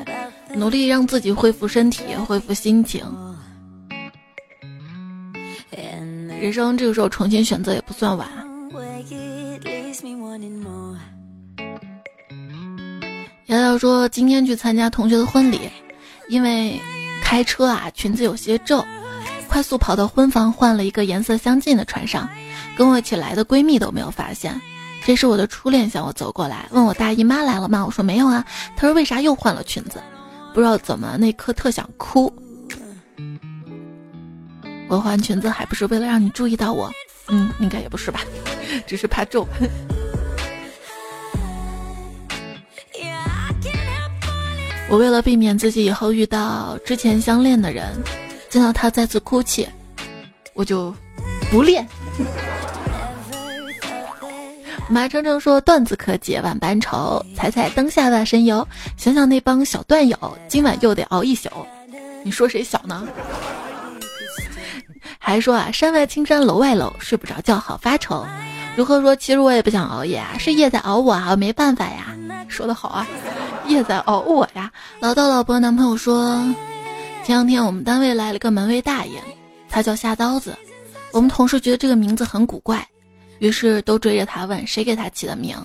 [0.53, 3.05] 努力让自己恢复身体，恢复心情。
[6.41, 8.27] 人生这个时候重新选择也不算晚。
[13.47, 15.69] 瑶瑶说：“今天去参加同学的婚礼，
[16.29, 16.79] 因为
[17.21, 18.85] 开车啊，裙子有些皱，
[19.49, 22.29] 快速跑到婚房换了一个颜色相近的穿上。
[22.77, 24.61] 跟我一起来的闺蜜都没有发现。
[25.03, 27.85] 这是我的初恋向我走过来，问我大姨妈来了吗？
[27.85, 28.45] 我说没有啊。
[28.77, 30.01] 他说为啥又换了裙子？
[30.53, 32.31] 不知道怎么那刻特想哭。
[34.87, 36.89] 我换裙子还不是为了让你注意到我？
[37.31, 38.21] 嗯，应该也不是吧，
[38.85, 39.47] 只是怕皱。
[44.89, 47.87] ”我为了避免自己以后遇到之前相恋的人，
[48.49, 49.65] 见到他再次哭泣，
[50.53, 50.93] 我就
[51.49, 51.87] 不练。
[54.89, 58.67] 马程程说：“段子可解万般愁，踩踩灯下万神游。
[58.97, 61.49] 想想那帮小段友，今晚又得熬一宿。
[62.25, 63.07] 你说谁小呢？”
[65.23, 68.25] 还说啊，山外青山楼外楼，睡不着觉好发愁。
[68.75, 69.15] 如何说？
[69.15, 72.17] 其实我也不想熬夜啊，是夜在熬我啊，没办法呀。
[72.47, 73.07] 说的好啊。
[73.67, 74.71] 夜在熬我呀！
[74.99, 76.43] 老道老婆男朋友说，
[77.23, 79.21] 前两天我们单位来了个门卫大爷，
[79.69, 80.57] 他叫下刀子。
[81.11, 82.85] 我们同事觉得这个名字很古怪，
[83.37, 85.55] 于是都追着他问谁给他起的名。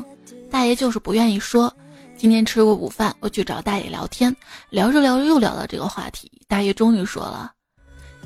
[0.50, 1.72] 大爷就是不愿意说。
[2.18, 4.34] 今天吃过午饭，我去找大爷聊天，
[4.70, 6.30] 聊着聊着又聊到这个话题。
[6.46, 7.52] 大爷终于说了，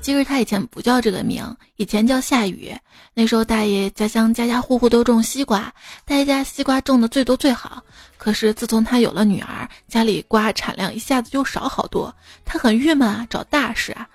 [0.01, 1.45] 其实他以前不叫这个名，
[1.77, 2.75] 以前叫夏雨。
[3.13, 5.73] 那时候大爷家乡家家户户都种西瓜，
[6.05, 7.83] 大爷家西瓜种的最多最好。
[8.17, 14.09] 可是自从他有了女儿，家里瓜产量一下子就少好多，他很郁闷啊，找大师啊。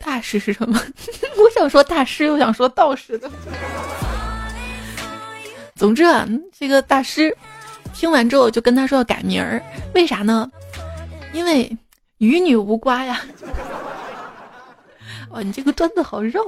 [0.00, 0.80] 大师是什么？
[1.38, 3.30] 我想说大师，又想说道士的。
[5.76, 6.26] 总之啊，
[6.56, 7.36] 这个大师。
[7.94, 9.60] 听完之后，就跟他说要改名儿，
[9.94, 10.48] 为啥呢？
[11.32, 11.76] 因为
[12.18, 13.20] 与女无瓜呀。
[15.30, 16.40] 哇，你这个段子好绕，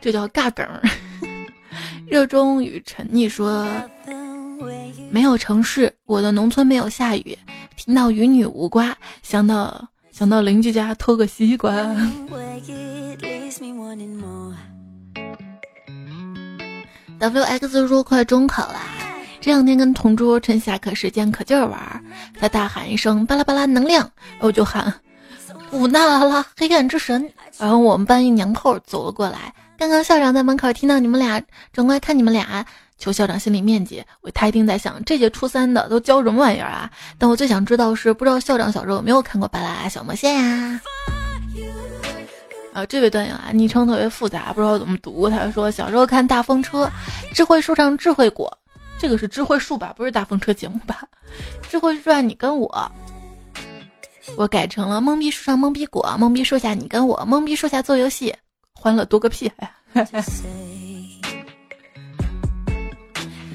[0.00, 0.66] 这叫尬梗。
[2.08, 3.68] 热衷与沉溺说，
[5.10, 7.38] 没有城市，我的农村没有下雨。
[7.76, 11.72] 听到与女无瓜，想到想到邻居家偷个西瓜。
[17.18, 18.80] W X 说快中考啦！
[19.40, 22.04] 这两天跟同桌趁下课时间可劲儿玩，
[22.38, 24.10] 他大喊一声“巴拉巴拉能量”，
[24.40, 24.92] 我就喊
[25.72, 27.30] “乌纳拉黑暗之神”。
[27.58, 31.42] 然后我们班一娘炮走了过来，刚刚校长在门口听到你们俩，
[31.72, 32.64] 转过来看你们俩，
[32.98, 34.04] 求校长心理面积。
[34.20, 36.90] 我他一定在想，这届初三的都教什么玩意儿啊？
[37.18, 40.80] 但我最想知道是，不知道校长小时候有没有看过《巴啦啦小魔仙》呀？
[42.74, 45.28] 啊，这位段友啊，昵称特别复杂，不知道怎么读。
[45.28, 46.88] 他说小时候看大风车，
[47.34, 48.56] 智慧树上智慧果，
[48.98, 49.92] 这个是智慧树吧？
[49.96, 51.02] 不是大风车节目吧？
[51.68, 52.92] 智慧树上你跟我，
[54.36, 58.34] 我改成了懵逼树上懵逼果，懵逼树下你跟我，懵逼树下做游戏，
[58.72, 59.50] 欢乐多个屁！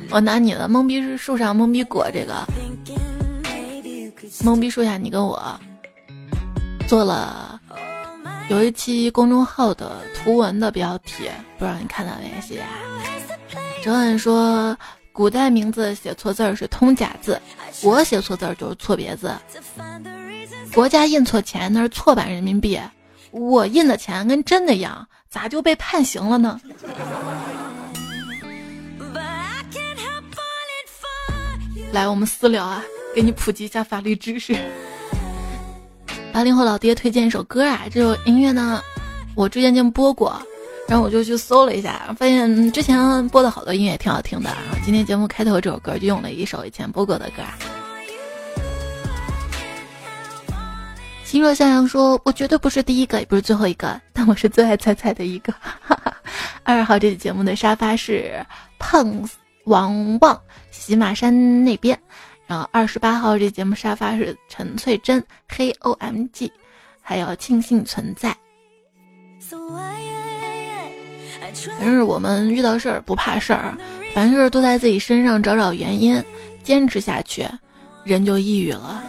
[0.09, 2.45] 我拿你的懵逼树上懵逼果这个，
[4.43, 5.59] 懵逼树下你跟我
[6.87, 7.59] 做了。
[8.49, 12.29] 有一期公众号的图文的标题，不知道你看到没？
[12.41, 12.63] 谢谢。
[13.81, 14.77] 哲恩说，
[15.13, 17.39] 古代名字写错字儿是通假字，
[17.83, 19.31] 我写错字儿就是错别字。
[20.73, 22.79] 国家印错钱那是错版人民币，
[23.29, 26.59] 我印的钱跟真的一样，咋就被判刑了呢？
[31.91, 32.83] 来，我们私聊啊，
[33.13, 34.57] 给你普及一下法律知识。
[36.31, 38.81] 八零后老爹推荐一首歌啊，这首音乐呢，
[39.35, 40.41] 我之前就播过，
[40.87, 44.49] 然后我就去搜了一下，发现之前播的好多音乐挺好听的。
[44.49, 47.41] 啊今天节目开头这首歌就用了一首以前播过的歌。
[51.23, 55.51] 心若向阳说：“我绝对不是第一个，也不是最后一个，但我是最爱猜猜的一个。
[56.63, 58.45] ”二号这期节目的沙发是
[58.77, 59.27] 胖
[59.63, 61.99] 王旺，喜马山那边。
[62.45, 66.51] 然后二十八号这节目沙发是陈翠珍黑 O M G，
[67.01, 68.37] 还有庆幸存在。
[71.79, 73.77] 反正我们遇到事儿不怕事儿，
[74.13, 76.21] 凡事都在自己身上找找原因，
[76.63, 77.47] 坚持下去，
[78.03, 79.03] 人就抑郁了。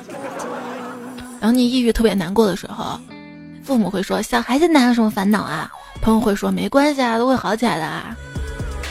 [1.40, 2.98] 然后你抑郁特别难过的时候，
[3.62, 5.70] 父母会说小孩子哪有什么烦恼啊？
[6.00, 8.16] 朋友会说没关系啊，都会好起来的啊。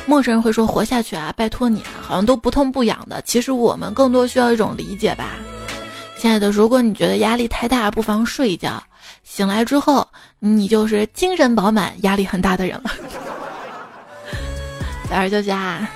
[0.06, 3.22] 陌生人会说活下去啊，拜托你啊，好像都不痛不痒的。
[3.22, 5.32] 其实我们更多需要一种理解吧，
[6.18, 6.52] 亲爱的。
[6.52, 8.84] 如果你觉得压力太大，不妨睡一觉，
[9.24, 10.08] 醒来之后
[10.40, 12.92] 你就是精神饱满、压力很大的人了。
[15.14, 15.88] 早点休息啊！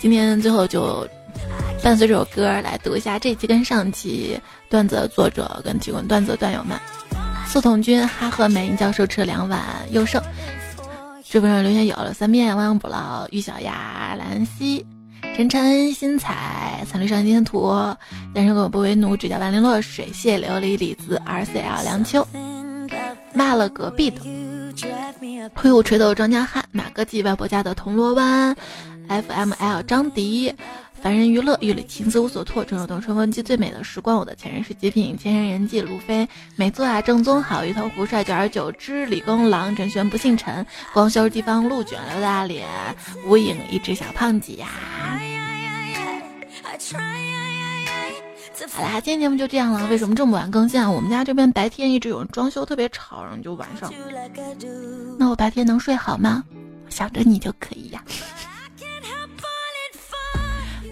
[0.00, 1.06] 今天最后就
[1.82, 6.78] 伴随这首歌来读一下这期跟上期段子的作者跟提供段子的段友们：
[7.46, 9.60] 苏统军、哈赫梅教授吃了两碗
[9.90, 10.22] 优胜。
[11.22, 14.86] 知乎上留言有了三遍，亡羊补牢，玉小牙、兰溪、
[15.36, 17.70] 晨晨、新彩、残绿上天图、
[18.34, 22.26] 单身狗不为奴，只叫万零落水、谢琉璃、李子、R C L、梁秋，
[23.34, 24.22] 骂了隔壁的，
[25.54, 28.56] 挥舞锤头张家汉、马哥记外婆家的铜锣湾
[29.08, 30.54] ，F M L 张迪。
[31.00, 42.68] 凡人娱乐，玉里情丝无所托，郑有东春风记最美的时光，我的前任是极品，千人人迹，路飞，美作啊，正宗好，鱼头胡帅九二九之李公狼，陈玄不姓陈，光修地方路卷刘大脸，
[43.26, 44.68] 无影一只小胖子呀。
[48.70, 49.86] 好啦，今天节目就这样了。
[49.88, 50.90] 为什么这么晚更新啊？
[50.90, 53.92] 我们家这边白天一直有人装修，特别吵，然后就晚上。
[55.18, 56.44] 那我白天能睡好吗？
[56.88, 58.02] 想着你就可以呀。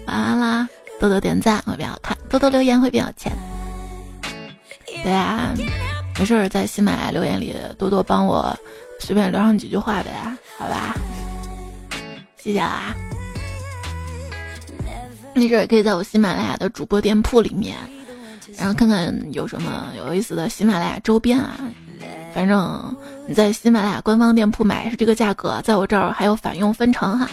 [0.07, 0.67] 晚安啦！
[0.99, 3.31] 多多点赞会变好看，多多留言会变有钱。
[5.03, 5.53] 对啊，
[6.19, 8.55] 没事儿在喜马拉雅留言里多多帮我
[8.99, 10.11] 随便聊上几句话呗，
[10.57, 10.95] 好吧？
[12.37, 12.93] 谢谢啦。
[15.33, 17.75] 没事儿也可以在我喜马拉雅的主播店铺里面，
[18.57, 21.59] 然后看看有什么有意思的喜马拉雅周边啊。
[22.33, 22.95] 反正
[23.27, 27.29] 你在喜马拉雅官方店铺买是这个价格，在我这儿还有返佣分成哈。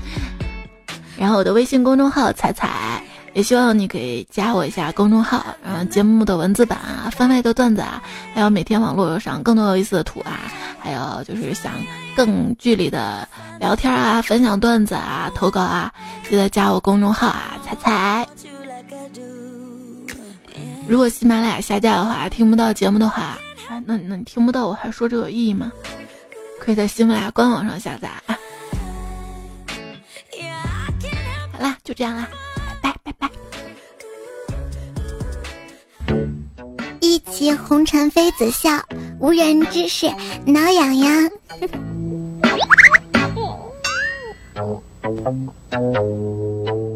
[1.18, 8.02] 然后我的微信公众号彩彩，也希望你可以加我一下公众号，然后节目的文字版啊、番外的段子啊，
[8.34, 10.40] 还有每天网络上更多有意思的图啊，
[10.80, 11.72] 还有就是想
[12.16, 13.28] 更剧烈的
[13.60, 15.92] 聊天啊、分享段子啊、投稿啊，
[16.28, 18.26] 记得加我公众号啊，彩彩。
[20.88, 23.38] 如果喜马拉雅下架的话，听不到节目的话，
[23.86, 25.70] 那那你听不到我还说这有意义吗？
[26.58, 28.36] 可以在喜马拉雅官网上下载啊。
[31.52, 32.28] 好啦，就这样啦，
[33.18, 33.30] 拜拜。
[37.00, 38.70] 一骑红尘妃子笑，
[39.18, 40.06] 无人知是
[40.46, 41.30] 挠痒痒。